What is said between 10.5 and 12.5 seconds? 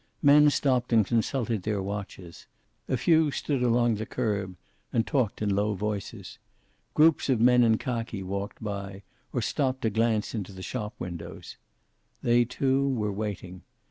the shop windows. They,